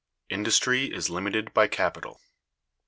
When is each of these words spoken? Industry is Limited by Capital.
Industry 0.31 0.85
is 0.91 1.11
Limited 1.11 1.53
by 1.53 1.67
Capital. 1.67 2.19